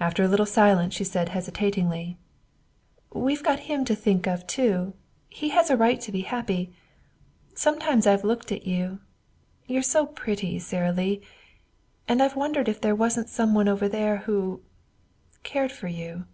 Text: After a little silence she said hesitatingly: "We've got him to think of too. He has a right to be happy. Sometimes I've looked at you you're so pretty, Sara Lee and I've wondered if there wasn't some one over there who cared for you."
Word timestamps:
After 0.00 0.22
a 0.24 0.26
little 0.26 0.46
silence 0.46 0.94
she 0.94 1.04
said 1.04 1.28
hesitatingly: 1.28 2.16
"We've 3.12 3.42
got 3.42 3.60
him 3.68 3.84
to 3.84 3.94
think 3.94 4.26
of 4.26 4.46
too. 4.46 4.94
He 5.28 5.50
has 5.50 5.68
a 5.68 5.76
right 5.76 6.00
to 6.00 6.10
be 6.10 6.22
happy. 6.22 6.72
Sometimes 7.54 8.06
I've 8.06 8.24
looked 8.24 8.50
at 8.52 8.66
you 8.66 9.00
you're 9.66 9.82
so 9.82 10.06
pretty, 10.06 10.58
Sara 10.60 10.92
Lee 10.92 11.20
and 12.08 12.22
I've 12.22 12.36
wondered 12.36 12.70
if 12.70 12.80
there 12.80 12.94
wasn't 12.96 13.28
some 13.28 13.52
one 13.52 13.68
over 13.68 13.86
there 13.86 14.20
who 14.24 14.62
cared 15.42 15.72
for 15.72 15.88
you." 15.88 16.24